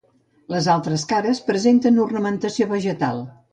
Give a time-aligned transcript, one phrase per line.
[0.55, 3.25] Les altres cares presenten ornamentació vegetal.